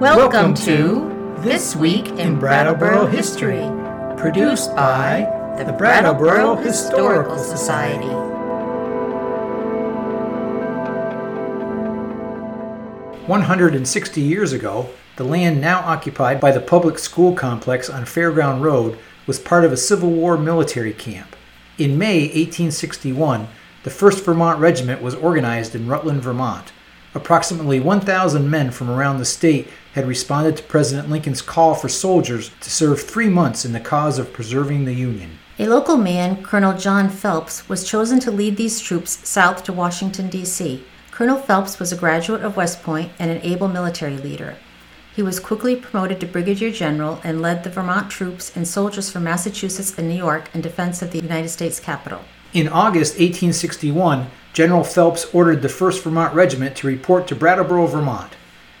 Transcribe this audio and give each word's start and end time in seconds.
Welcome 0.00 0.52
to 0.56 1.38
This 1.38 1.74
Week 1.74 2.06
in 2.18 2.38
Brattleboro 2.38 3.06
History, 3.06 3.62
produced 4.18 4.76
by 4.76 5.26
the 5.56 5.72
Brattleboro 5.72 6.56
Historical 6.56 7.38
Society. 7.38 8.04
One 13.26 13.40
hundred 13.40 13.74
and 13.74 13.88
sixty 13.88 14.20
years 14.20 14.52
ago, 14.52 14.90
the 15.16 15.24
land 15.24 15.62
now 15.62 15.78
occupied 15.78 16.42
by 16.42 16.52
the 16.52 16.60
public 16.60 16.98
school 16.98 17.34
complex 17.34 17.88
on 17.88 18.04
Fairground 18.04 18.60
Road 18.60 18.98
was 19.26 19.38
part 19.38 19.64
of 19.64 19.72
a 19.72 19.78
Civil 19.78 20.10
War 20.10 20.36
military 20.36 20.92
camp. 20.92 21.34
In 21.78 21.96
May 21.96 22.24
1861, 22.24 23.48
the 23.82 23.90
1st 23.90 24.24
Vermont 24.26 24.60
Regiment 24.60 25.00
was 25.00 25.14
organized 25.14 25.74
in 25.74 25.86
Rutland, 25.86 26.22
Vermont. 26.22 26.72
Approximately 27.16 27.80
1,000 27.80 28.50
men 28.50 28.70
from 28.70 28.90
around 28.90 29.16
the 29.16 29.24
state 29.24 29.68
had 29.94 30.06
responded 30.06 30.54
to 30.58 30.62
President 30.62 31.08
Lincoln's 31.08 31.40
call 31.40 31.74
for 31.74 31.88
soldiers 31.88 32.50
to 32.60 32.68
serve 32.68 33.00
three 33.00 33.30
months 33.30 33.64
in 33.64 33.72
the 33.72 33.80
cause 33.80 34.18
of 34.18 34.34
preserving 34.34 34.84
the 34.84 34.92
Union. 34.92 35.38
A 35.58 35.66
local 35.66 35.96
man, 35.96 36.42
Colonel 36.42 36.76
John 36.76 37.08
Phelps, 37.08 37.66
was 37.70 37.88
chosen 37.88 38.20
to 38.20 38.30
lead 38.30 38.58
these 38.58 38.80
troops 38.80 39.26
south 39.26 39.64
to 39.64 39.72
Washington, 39.72 40.28
D.C. 40.28 40.84
Colonel 41.10 41.38
Phelps 41.38 41.78
was 41.78 41.90
a 41.90 41.96
graduate 41.96 42.42
of 42.42 42.58
West 42.58 42.82
Point 42.82 43.10
and 43.18 43.30
an 43.30 43.40
able 43.40 43.68
military 43.68 44.18
leader. 44.18 44.56
He 45.14 45.22
was 45.22 45.40
quickly 45.40 45.74
promoted 45.74 46.20
to 46.20 46.26
brigadier 46.26 46.70
general 46.70 47.22
and 47.24 47.40
led 47.40 47.64
the 47.64 47.70
Vermont 47.70 48.10
troops 48.10 48.54
and 48.54 48.68
soldiers 48.68 49.10
from 49.10 49.24
Massachusetts 49.24 49.96
and 49.96 50.06
New 50.06 50.16
York 50.16 50.50
in 50.52 50.60
defense 50.60 51.00
of 51.00 51.12
the 51.12 51.20
United 51.20 51.48
States 51.48 51.80
Capitol. 51.80 52.20
In 52.52 52.68
August 52.68 53.14
1861, 53.14 54.28
General 54.52 54.84
Phelps 54.84 55.26
ordered 55.34 55.62
the 55.62 55.68
1st 55.68 56.02
Vermont 56.02 56.34
Regiment 56.34 56.76
to 56.76 56.86
report 56.86 57.26
to 57.28 57.34
Brattleboro, 57.34 57.86
Vermont. 57.86 58.32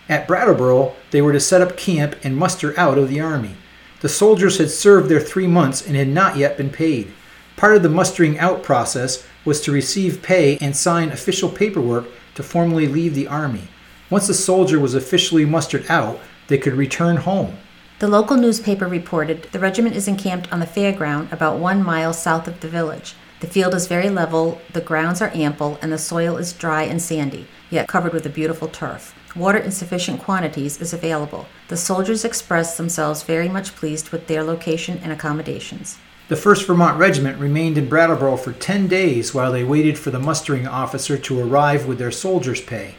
At 0.08 0.28
Brattleboro, 0.28 0.94
they 1.10 1.20
were 1.20 1.32
to 1.32 1.40
set 1.40 1.60
up 1.60 1.76
camp 1.76 2.16
and 2.22 2.36
muster 2.36 2.78
out 2.78 2.96
of 2.96 3.08
the 3.08 3.20
Army. 3.20 3.56
The 4.00 4.08
soldiers 4.08 4.58
had 4.58 4.70
served 4.70 5.08
their 5.08 5.20
three 5.20 5.46
months 5.46 5.84
and 5.84 5.96
had 5.96 6.08
not 6.08 6.36
yet 6.36 6.56
been 6.56 6.70
paid. 6.70 7.12
Part 7.56 7.76
of 7.76 7.82
the 7.82 7.88
mustering 7.88 8.38
out 8.38 8.62
process 8.62 9.26
was 9.44 9.60
to 9.62 9.72
receive 9.72 10.22
pay 10.22 10.56
and 10.58 10.76
sign 10.76 11.10
official 11.10 11.48
paperwork 11.48 12.06
to 12.36 12.42
formally 12.42 12.86
leave 12.86 13.14
the 13.14 13.26
Army. 13.26 13.68
Once 14.10 14.28
a 14.28 14.34
soldier 14.34 14.78
was 14.78 14.94
officially 14.94 15.44
mustered 15.44 15.84
out, 15.88 16.20
they 16.46 16.56
could 16.56 16.74
return 16.74 17.16
home. 17.16 17.56
The 17.98 18.08
local 18.08 18.36
newspaper 18.36 18.86
reported 18.86 19.44
the 19.52 19.58
regiment 19.58 19.96
is 19.96 20.06
encamped 20.06 20.52
on 20.52 20.60
the 20.60 20.66
fairground 20.66 21.32
about 21.32 21.58
one 21.58 21.82
mile 21.82 22.12
south 22.12 22.46
of 22.46 22.60
the 22.60 22.68
village. 22.68 23.14
The 23.40 23.46
field 23.46 23.74
is 23.74 23.86
very 23.86 24.08
level, 24.08 24.62
the 24.72 24.80
grounds 24.80 25.20
are 25.20 25.30
ample, 25.34 25.78
and 25.82 25.92
the 25.92 25.98
soil 25.98 26.38
is 26.38 26.54
dry 26.54 26.84
and 26.84 27.02
sandy, 27.02 27.46
yet 27.68 27.86
covered 27.86 28.14
with 28.14 28.24
a 28.24 28.30
beautiful 28.30 28.66
turf. 28.66 29.14
Water 29.36 29.58
in 29.58 29.72
sufficient 29.72 30.22
quantities 30.22 30.80
is 30.80 30.94
available. 30.94 31.46
The 31.68 31.76
soldiers 31.76 32.24
expressed 32.24 32.78
themselves 32.78 33.24
very 33.24 33.50
much 33.50 33.76
pleased 33.76 34.08
with 34.08 34.26
their 34.26 34.42
location 34.42 34.98
and 35.02 35.12
accommodations. 35.12 35.98
The 36.28 36.34
1st 36.34 36.66
Vermont 36.66 36.98
Regiment 36.98 37.38
remained 37.38 37.76
in 37.76 37.90
Brattleboro 37.90 38.38
for 38.38 38.52
10 38.52 38.88
days 38.88 39.34
while 39.34 39.52
they 39.52 39.64
waited 39.64 39.98
for 39.98 40.10
the 40.10 40.18
mustering 40.18 40.66
officer 40.66 41.18
to 41.18 41.38
arrive 41.38 41.86
with 41.86 41.98
their 41.98 42.10
soldier's 42.10 42.62
pay. 42.62 42.94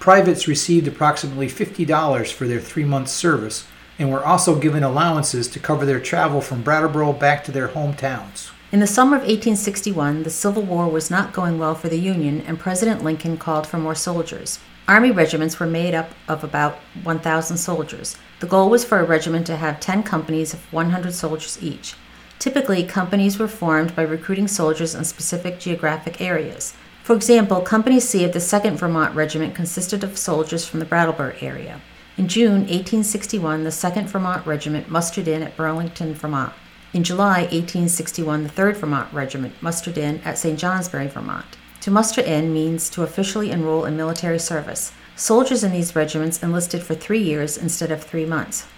Privates 0.00 0.48
received 0.48 0.88
approximately 0.88 1.46
$50 1.46 2.32
for 2.32 2.48
their 2.48 2.58
three 2.58 2.84
months' 2.84 3.12
service 3.12 3.66
and 3.98 4.10
were 4.10 4.24
also 4.24 4.58
given 4.58 4.82
allowances 4.82 5.46
to 5.48 5.60
cover 5.60 5.84
their 5.84 6.00
travel 6.00 6.40
from 6.40 6.62
Brattleboro 6.62 7.12
back 7.12 7.44
to 7.44 7.52
their 7.52 7.68
hometowns. 7.68 8.50
In 8.74 8.80
the 8.80 8.88
summer 8.88 9.14
of 9.14 9.22
1861, 9.22 10.24
the 10.24 10.30
Civil 10.30 10.64
War 10.64 10.88
was 10.88 11.08
not 11.08 11.32
going 11.32 11.60
well 11.60 11.76
for 11.76 11.88
the 11.88 11.96
Union, 11.96 12.40
and 12.40 12.58
President 12.58 13.04
Lincoln 13.04 13.36
called 13.36 13.68
for 13.68 13.78
more 13.78 13.94
soldiers. 13.94 14.58
Army 14.88 15.12
regiments 15.12 15.60
were 15.60 15.66
made 15.66 15.94
up 15.94 16.10
of 16.26 16.42
about 16.42 16.80
1,000 17.04 17.56
soldiers. 17.56 18.16
The 18.40 18.48
goal 18.48 18.68
was 18.68 18.84
for 18.84 18.98
a 18.98 19.04
regiment 19.04 19.46
to 19.46 19.58
have 19.58 19.78
10 19.78 20.02
companies 20.02 20.52
of 20.52 20.72
100 20.72 21.14
soldiers 21.14 21.56
each. 21.62 21.94
Typically, 22.40 22.82
companies 22.82 23.38
were 23.38 23.46
formed 23.46 23.94
by 23.94 24.02
recruiting 24.02 24.48
soldiers 24.48 24.96
in 24.96 25.04
specific 25.04 25.60
geographic 25.60 26.20
areas. 26.20 26.74
For 27.04 27.14
example, 27.14 27.60
Company 27.60 28.00
C 28.00 28.24
of 28.24 28.32
the 28.32 28.40
2nd 28.40 28.72
Vermont 28.72 29.14
Regiment 29.14 29.54
consisted 29.54 30.02
of 30.02 30.18
soldiers 30.18 30.66
from 30.66 30.80
the 30.80 30.86
Brattleboro 30.86 31.36
area. 31.40 31.80
In 32.16 32.26
June 32.26 32.62
1861, 32.62 33.62
the 33.62 33.70
2nd 33.70 34.06
Vermont 34.06 34.44
Regiment 34.44 34.90
mustered 34.90 35.28
in 35.28 35.44
at 35.44 35.56
Burlington, 35.56 36.12
Vermont. 36.12 36.52
In 36.94 37.02
July 37.02 37.40
1861, 37.40 38.44
the 38.44 38.48
3rd 38.48 38.76
Vermont 38.76 39.12
Regiment 39.12 39.60
mustered 39.60 39.98
in 39.98 40.20
at 40.20 40.38
St. 40.38 40.56
Johnsbury, 40.56 41.08
Vermont. 41.08 41.56
To 41.80 41.90
muster 41.90 42.20
in 42.20 42.52
means 42.52 42.88
to 42.90 43.02
officially 43.02 43.50
enroll 43.50 43.84
in 43.84 43.96
military 43.96 44.38
service. 44.38 44.92
Soldiers 45.16 45.64
in 45.64 45.72
these 45.72 45.96
regiments 45.96 46.40
enlisted 46.40 46.84
for 46.84 46.94
three 46.94 47.18
years 47.18 47.58
instead 47.58 47.90
of 47.90 48.04
three 48.04 48.24
months. 48.24 48.68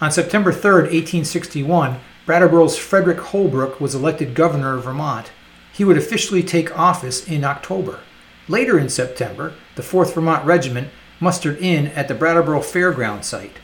On 0.00 0.10
September 0.10 0.52
3, 0.52 0.72
1861, 0.72 2.00
Brattleboro's 2.24 2.78
Frederick 2.78 3.18
Holbrook 3.18 3.78
was 3.78 3.94
elected 3.94 4.34
governor 4.34 4.78
of 4.78 4.84
Vermont. 4.84 5.30
He 5.70 5.84
would 5.84 5.98
officially 5.98 6.42
take 6.42 6.78
office 6.78 7.28
in 7.28 7.44
October. 7.44 8.00
Later 8.48 8.78
in 8.78 8.88
September, 8.88 9.52
the 9.74 9.82
4th 9.82 10.14
Vermont 10.14 10.46
Regiment 10.46 10.88
mustered 11.20 11.58
in 11.58 11.88
at 11.88 12.08
the 12.08 12.14
Brattleboro 12.14 12.60
Fairground 12.60 13.24
site. 13.24 13.58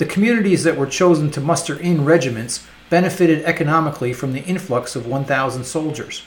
The 0.00 0.06
communities 0.06 0.64
that 0.64 0.78
were 0.78 0.86
chosen 0.86 1.30
to 1.32 1.42
muster 1.42 1.78
in 1.78 2.06
regiments 2.06 2.66
benefited 2.88 3.44
economically 3.44 4.14
from 4.14 4.32
the 4.32 4.42
influx 4.44 4.96
of 4.96 5.06
1,000 5.06 5.62
soldiers. 5.64 6.22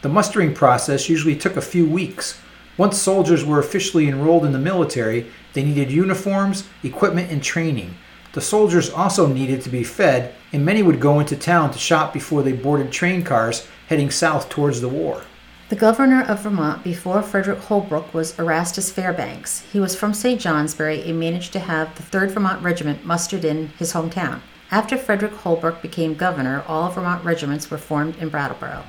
The 0.00 0.08
mustering 0.08 0.54
process 0.54 1.10
usually 1.10 1.36
took 1.36 1.54
a 1.54 1.60
few 1.60 1.84
weeks. 1.84 2.40
Once 2.78 2.96
soldiers 2.96 3.44
were 3.44 3.58
officially 3.58 4.08
enrolled 4.08 4.46
in 4.46 4.52
the 4.52 4.58
military, 4.58 5.30
they 5.52 5.62
needed 5.62 5.92
uniforms, 5.92 6.66
equipment, 6.82 7.30
and 7.30 7.42
training. 7.42 7.96
The 8.32 8.40
soldiers 8.40 8.88
also 8.88 9.26
needed 9.26 9.60
to 9.60 9.68
be 9.68 9.84
fed, 9.84 10.34
and 10.50 10.64
many 10.64 10.82
would 10.82 10.98
go 10.98 11.20
into 11.20 11.36
town 11.36 11.70
to 11.72 11.78
shop 11.78 12.14
before 12.14 12.42
they 12.42 12.54
boarded 12.54 12.90
train 12.90 13.24
cars 13.24 13.68
heading 13.88 14.10
south 14.10 14.48
towards 14.48 14.80
the 14.80 14.88
war. 14.88 15.24
The 15.68 15.76
governor 15.76 16.22
of 16.22 16.40
Vermont 16.40 16.82
before 16.82 17.20
Frederick 17.20 17.58
Holbrook 17.58 18.14
was 18.14 18.38
Erastus 18.38 18.90
Fairbanks. 18.90 19.66
He 19.70 19.78
was 19.78 19.94
from 19.94 20.14
St. 20.14 20.40
Johnsbury 20.40 21.02
and 21.02 21.20
managed 21.20 21.52
to 21.52 21.58
have 21.58 21.94
the 21.94 22.02
3rd 22.02 22.30
Vermont 22.30 22.62
Regiment 22.62 23.04
mustered 23.04 23.44
in 23.44 23.68
his 23.78 23.92
hometown. 23.92 24.40
After 24.70 24.96
Frederick 24.96 25.34
Holbrook 25.34 25.82
became 25.82 26.14
governor, 26.14 26.64
all 26.66 26.88
Vermont 26.88 27.22
regiments 27.22 27.70
were 27.70 27.76
formed 27.76 28.16
in 28.16 28.30
Brattleboro. 28.30 28.82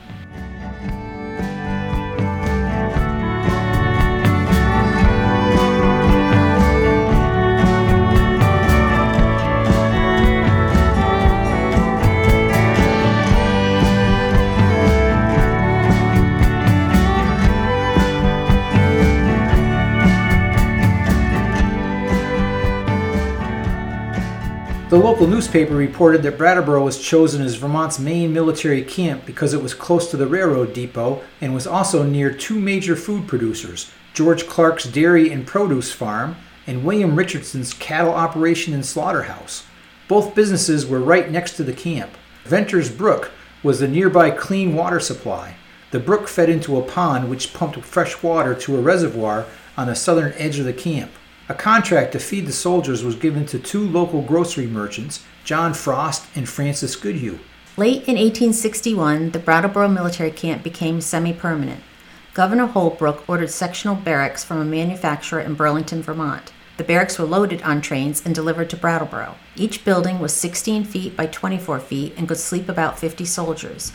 The 24.89 24.97
local 24.97 25.27
newspaper 25.27 25.75
reported 25.75 26.23
that 26.23 26.39
Brattleboro 26.39 26.83
was 26.83 26.99
chosen 26.99 27.43
as 27.43 27.57
Vermont's 27.57 27.99
main 27.99 28.33
military 28.33 28.81
camp 28.81 29.23
because 29.23 29.53
it 29.53 29.61
was 29.61 29.75
close 29.75 30.09
to 30.09 30.17
the 30.17 30.25
railroad 30.25 30.73
depot 30.73 31.21
and 31.39 31.53
was 31.53 31.67
also 31.67 32.01
near 32.01 32.33
two 32.33 32.59
major 32.59 32.95
food 32.95 33.27
producers, 33.27 33.91
George 34.15 34.47
Clark's 34.47 34.85
dairy 34.85 35.31
and 35.31 35.45
produce 35.45 35.91
farm 35.91 36.37
and 36.65 36.83
William 36.83 37.15
Richardson's 37.15 37.71
cattle 37.71 38.15
operation 38.15 38.73
and 38.73 38.83
slaughterhouse. 38.83 39.63
Both 40.07 40.33
businesses 40.33 40.87
were 40.87 40.99
right 40.99 41.29
next 41.29 41.51
to 41.57 41.63
the 41.63 41.71
camp. 41.71 42.09
Venter's 42.45 42.89
Brook 42.89 43.29
was 43.61 43.79
the 43.79 43.87
nearby 43.87 44.31
clean 44.31 44.73
water 44.73 44.99
supply. 44.99 45.55
The 45.91 45.99
brook 45.99 46.27
fed 46.27 46.49
into 46.49 46.77
a 46.77 46.81
pond 46.81 47.29
which 47.29 47.53
pumped 47.53 47.79
fresh 47.85 48.23
water 48.23 48.55
to 48.55 48.75
a 48.75 48.81
reservoir 48.81 49.45
on 49.77 49.85
the 49.85 49.95
southern 49.95 50.33
edge 50.33 50.57
of 50.57 50.65
the 50.65 50.73
camp. 50.73 51.11
A 51.51 51.55
contract 51.55 52.11
to 52.11 52.19
feed 52.19 52.45
the 52.45 52.53
soldiers 52.53 53.03
was 53.03 53.15
given 53.15 53.47
to 53.47 53.57
two 53.57 53.81
local 53.81 54.21
grocery 54.21 54.67
merchants, 54.67 55.25
John 55.43 55.73
Frost 55.73 56.27
and 56.35 56.47
Francis 56.47 56.95
Goodhue. 56.95 57.39
Late 57.75 58.03
in 58.07 58.17
1861, 58.17 59.31
the 59.31 59.39
Brattleboro 59.39 59.87
military 59.87 60.29
camp 60.29 60.61
became 60.61 61.01
semi 61.01 61.33
permanent. 61.33 61.81
Governor 62.35 62.67
Holbrook 62.67 63.27
ordered 63.27 63.49
sectional 63.49 63.95
barracks 63.95 64.43
from 64.43 64.59
a 64.59 64.63
manufacturer 64.63 65.39
in 65.39 65.55
Burlington, 65.55 66.03
Vermont. 66.03 66.53
The 66.77 66.83
barracks 66.83 67.17
were 67.17 67.25
loaded 67.25 67.63
on 67.63 67.81
trains 67.81 68.23
and 68.23 68.35
delivered 68.35 68.69
to 68.69 68.77
Brattleboro. 68.77 69.33
Each 69.55 69.83
building 69.83 70.19
was 70.19 70.33
16 70.33 70.83
feet 70.83 71.17
by 71.17 71.25
24 71.25 71.79
feet 71.79 72.13
and 72.15 72.27
could 72.27 72.37
sleep 72.37 72.69
about 72.69 72.99
50 72.99 73.25
soldiers. 73.25 73.91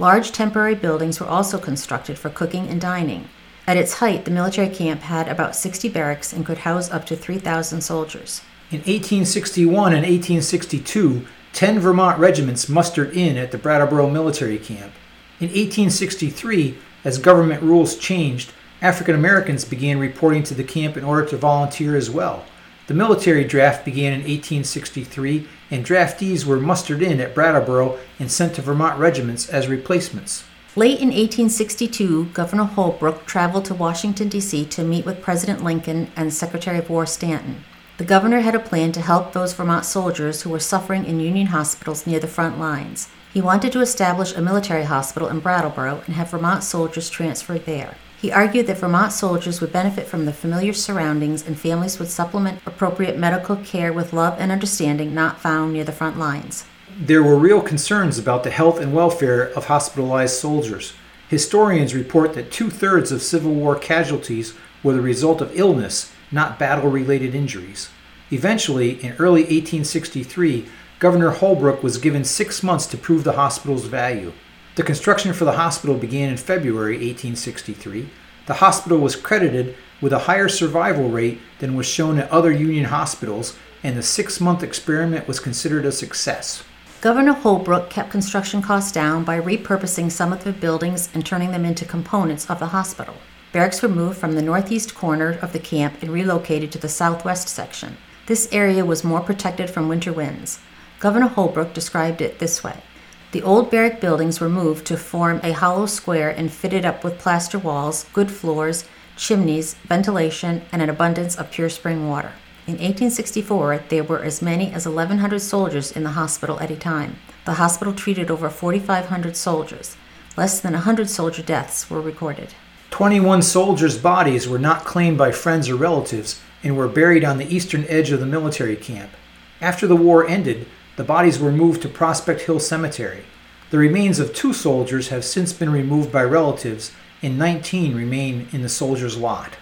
Large 0.00 0.32
temporary 0.32 0.74
buildings 0.74 1.20
were 1.20 1.28
also 1.28 1.56
constructed 1.56 2.18
for 2.18 2.30
cooking 2.30 2.66
and 2.66 2.80
dining. 2.80 3.28
At 3.66 3.76
its 3.76 3.94
height, 3.94 4.24
the 4.24 4.30
military 4.30 4.68
camp 4.68 5.02
had 5.02 5.26
about 5.26 5.56
60 5.56 5.88
barracks 5.88 6.32
and 6.32 6.46
could 6.46 6.58
house 6.58 6.88
up 6.90 7.04
to 7.06 7.16
3,000 7.16 7.80
soldiers. 7.80 8.42
In 8.70 8.78
1861 8.78 9.92
and 9.92 10.02
1862, 10.02 11.26
10 11.52 11.80
Vermont 11.80 12.18
regiments 12.20 12.68
mustered 12.68 13.16
in 13.16 13.36
at 13.36 13.50
the 13.50 13.58
Brattleboro 13.58 14.08
military 14.08 14.58
camp. 14.58 14.92
In 15.40 15.48
1863, 15.48 16.78
as 17.04 17.18
government 17.18 17.62
rules 17.62 17.96
changed, 17.96 18.52
African 18.80 19.14
Americans 19.14 19.64
began 19.64 19.98
reporting 19.98 20.42
to 20.44 20.54
the 20.54 20.64
camp 20.64 20.96
in 20.96 21.04
order 21.04 21.26
to 21.26 21.36
volunteer 21.36 21.96
as 21.96 22.10
well. 22.10 22.44
The 22.86 22.94
military 22.94 23.42
draft 23.42 23.84
began 23.84 24.12
in 24.12 24.20
1863, 24.20 25.48
and 25.72 25.84
draftees 25.84 26.44
were 26.44 26.60
mustered 26.60 27.02
in 27.02 27.20
at 27.20 27.34
Brattleboro 27.34 27.98
and 28.20 28.30
sent 28.30 28.54
to 28.54 28.62
Vermont 28.62 29.00
regiments 29.00 29.48
as 29.48 29.66
replacements. 29.66 30.44
Late 30.78 31.00
in 31.00 31.08
1862, 31.08 32.26
Governor 32.34 32.64
Holbrook 32.64 33.24
traveled 33.24 33.64
to 33.64 33.72
Washington, 33.72 34.28
D.C. 34.28 34.66
to 34.66 34.84
meet 34.84 35.06
with 35.06 35.22
President 35.22 35.64
Lincoln 35.64 36.10
and 36.14 36.34
Secretary 36.34 36.76
of 36.76 36.90
War 36.90 37.06
Stanton. 37.06 37.64
The 37.96 38.04
governor 38.04 38.40
had 38.40 38.54
a 38.54 38.58
plan 38.58 38.92
to 38.92 39.00
help 39.00 39.32
those 39.32 39.54
Vermont 39.54 39.86
soldiers 39.86 40.42
who 40.42 40.50
were 40.50 40.60
suffering 40.60 41.06
in 41.06 41.18
Union 41.18 41.46
hospitals 41.46 42.06
near 42.06 42.20
the 42.20 42.26
front 42.26 42.60
lines. 42.60 43.08
He 43.32 43.40
wanted 43.40 43.72
to 43.72 43.80
establish 43.80 44.34
a 44.34 44.42
military 44.42 44.84
hospital 44.84 45.28
in 45.28 45.40
Brattleboro 45.40 46.02
and 46.04 46.14
have 46.14 46.30
Vermont 46.30 46.62
soldiers 46.62 47.08
transferred 47.08 47.64
there. 47.64 47.96
He 48.20 48.30
argued 48.30 48.66
that 48.66 48.76
Vermont 48.76 49.12
soldiers 49.12 49.62
would 49.62 49.72
benefit 49.72 50.06
from 50.06 50.26
the 50.26 50.32
familiar 50.34 50.74
surroundings 50.74 51.46
and 51.46 51.58
families 51.58 51.98
would 51.98 52.10
supplement 52.10 52.60
appropriate 52.66 53.16
medical 53.16 53.56
care 53.56 53.94
with 53.94 54.12
love 54.12 54.36
and 54.38 54.52
understanding 54.52 55.14
not 55.14 55.40
found 55.40 55.72
near 55.72 55.84
the 55.84 55.92
front 55.92 56.18
lines. 56.18 56.66
There 56.98 57.22
were 57.22 57.36
real 57.36 57.60
concerns 57.60 58.18
about 58.18 58.42
the 58.42 58.50
health 58.50 58.80
and 58.80 58.94
welfare 58.94 59.42
of 59.50 59.66
hospitalized 59.66 60.36
soldiers. 60.38 60.94
Historians 61.28 61.94
report 61.94 62.32
that 62.32 62.50
two 62.50 62.70
thirds 62.70 63.12
of 63.12 63.20
Civil 63.20 63.52
War 63.52 63.76
casualties 63.78 64.54
were 64.82 64.94
the 64.94 65.02
result 65.02 65.42
of 65.42 65.54
illness, 65.54 66.10
not 66.32 66.58
battle 66.58 66.88
related 66.88 67.34
injuries. 67.34 67.90
Eventually, 68.32 68.92
in 69.04 69.12
early 69.18 69.42
1863, 69.42 70.68
Governor 70.98 71.32
Holbrook 71.32 71.82
was 71.82 71.98
given 71.98 72.24
six 72.24 72.62
months 72.62 72.86
to 72.86 72.96
prove 72.96 73.24
the 73.24 73.32
hospital's 73.32 73.84
value. 73.84 74.32
The 74.76 74.82
construction 74.82 75.34
for 75.34 75.44
the 75.44 75.58
hospital 75.58 75.98
began 75.98 76.30
in 76.30 76.38
February 76.38 76.94
1863. 76.94 78.08
The 78.46 78.54
hospital 78.54 78.96
was 78.96 79.16
credited 79.16 79.76
with 80.00 80.14
a 80.14 80.20
higher 80.20 80.48
survival 80.48 81.10
rate 81.10 81.40
than 81.58 81.76
was 81.76 81.86
shown 81.86 82.18
at 82.18 82.30
other 82.30 82.50
Union 82.50 82.86
hospitals, 82.86 83.54
and 83.82 83.98
the 83.98 84.02
six 84.02 84.40
month 84.40 84.62
experiment 84.62 85.28
was 85.28 85.40
considered 85.40 85.84
a 85.84 85.92
success. 85.92 86.64
Governor 87.06 87.34
Holbrook 87.34 87.88
kept 87.88 88.10
construction 88.10 88.60
costs 88.60 88.90
down 88.90 89.22
by 89.22 89.40
repurposing 89.40 90.10
some 90.10 90.32
of 90.32 90.42
the 90.42 90.50
buildings 90.50 91.08
and 91.14 91.24
turning 91.24 91.52
them 91.52 91.64
into 91.64 91.84
components 91.84 92.50
of 92.50 92.58
the 92.58 92.66
hospital. 92.66 93.14
Barracks 93.52 93.80
were 93.80 93.88
moved 93.88 94.18
from 94.18 94.32
the 94.32 94.42
northeast 94.42 94.92
corner 94.96 95.38
of 95.40 95.52
the 95.52 95.60
camp 95.60 96.02
and 96.02 96.10
relocated 96.10 96.72
to 96.72 96.78
the 96.78 96.88
southwest 96.88 97.48
section. 97.48 97.96
This 98.26 98.48
area 98.50 98.84
was 98.84 99.04
more 99.04 99.20
protected 99.20 99.70
from 99.70 99.88
winter 99.88 100.12
winds. 100.12 100.58
Governor 100.98 101.28
Holbrook 101.28 101.72
described 101.72 102.20
it 102.20 102.40
this 102.40 102.64
way 102.64 102.82
the 103.30 103.44
old 103.44 103.70
barrack 103.70 104.00
buildings 104.00 104.40
were 104.40 104.48
moved 104.48 104.84
to 104.86 104.96
form 104.96 105.38
a 105.44 105.52
hollow 105.52 105.86
square 105.86 106.30
and 106.30 106.52
fitted 106.52 106.84
up 106.84 107.04
with 107.04 107.20
plaster 107.20 107.56
walls, 107.56 108.06
good 108.14 108.32
floors, 108.32 108.84
chimneys, 109.16 109.74
ventilation, 109.86 110.62
and 110.72 110.82
an 110.82 110.90
abundance 110.90 111.36
of 111.36 111.52
pure 111.52 111.70
spring 111.70 112.08
water. 112.08 112.32
In 112.66 112.78
1864, 112.78 113.84
there 113.90 114.02
were 114.02 114.24
as 114.24 114.42
many 114.42 114.72
as 114.72 114.86
1,100 114.86 115.38
soldiers 115.38 115.92
in 115.92 116.02
the 116.02 116.10
hospital 116.10 116.58
at 116.58 116.68
a 116.68 116.74
time. 116.74 117.16
The 117.44 117.54
hospital 117.54 117.94
treated 117.94 118.28
over 118.28 118.50
4,500 118.50 119.36
soldiers. 119.36 119.96
Less 120.36 120.58
than 120.58 120.72
100 120.72 121.08
soldier 121.08 121.44
deaths 121.44 121.88
were 121.88 122.00
recorded. 122.00 122.54
21 122.90 123.42
soldiers' 123.42 123.98
bodies 123.98 124.48
were 124.48 124.58
not 124.58 124.84
claimed 124.84 125.16
by 125.16 125.30
friends 125.30 125.68
or 125.68 125.76
relatives 125.76 126.40
and 126.64 126.76
were 126.76 126.88
buried 126.88 127.22
on 127.22 127.38
the 127.38 127.54
eastern 127.54 127.84
edge 127.88 128.10
of 128.10 128.18
the 128.18 128.26
military 128.26 128.74
camp. 128.74 129.12
After 129.60 129.86
the 129.86 129.94
war 129.94 130.26
ended, 130.26 130.66
the 130.96 131.04
bodies 131.04 131.38
were 131.38 131.52
moved 131.52 131.82
to 131.82 131.88
Prospect 131.88 132.40
Hill 132.42 132.58
Cemetery. 132.58 133.22
The 133.70 133.78
remains 133.78 134.18
of 134.18 134.34
two 134.34 134.52
soldiers 134.52 135.10
have 135.10 135.24
since 135.24 135.52
been 135.52 135.70
removed 135.70 136.10
by 136.10 136.24
relatives, 136.24 136.90
and 137.22 137.38
19 137.38 137.94
remain 137.94 138.48
in 138.50 138.62
the 138.62 138.68
soldiers' 138.68 139.16
lot. 139.16 139.52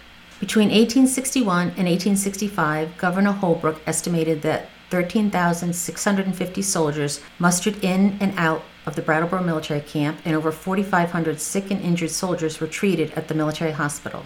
Between 0.40 0.68
1861 0.68 1.60
and 1.76 1.88
1865, 1.88 2.96
Governor 2.98 3.32
Holbrook 3.32 3.80
estimated 3.86 4.42
that 4.42 4.68
13,650 4.90 6.62
soldiers 6.62 7.20
mustered 7.38 7.82
in 7.82 8.16
and 8.20 8.32
out 8.36 8.62
of 8.86 8.96
the 8.96 9.02
Brattleboro 9.02 9.42
military 9.42 9.80
camp, 9.80 10.18
and 10.24 10.36
over 10.36 10.52
4,500 10.52 11.40
sick 11.40 11.70
and 11.70 11.80
injured 11.80 12.10
soldiers 12.10 12.60
were 12.60 12.66
treated 12.66 13.10
at 13.12 13.28
the 13.28 13.34
military 13.34 13.72
hospital. 13.72 14.20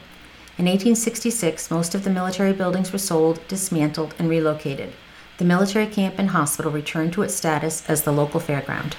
In 0.59 0.65
1866, 0.65 1.71
most 1.71 1.95
of 1.95 2.03
the 2.05 2.11
military 2.11 2.53
buildings 2.53 2.93
were 2.93 2.99
sold, 2.99 3.41
dismantled, 3.47 4.15
and 4.19 4.29
relocated 4.29 4.93
the 5.39 5.45
military 5.45 5.87
camp 5.87 6.17
and 6.19 6.31
hospital 6.31 6.71
returned 6.71 7.13
to 7.13 7.23
its 7.23 7.35
status 7.35 7.89
as 7.89 8.03
the 8.03 8.13
local 8.13 8.41
fairground. 8.41 8.95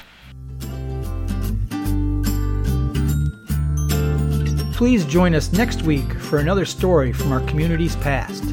Please 4.74 5.06
join 5.06 5.36
us 5.36 5.52
next 5.52 5.82
week 5.82 6.08
for 6.30 6.38
another 6.38 6.64
story 6.64 7.12
from 7.12 7.32
our 7.32 7.42
community's 7.48 7.96
past. 7.96 8.44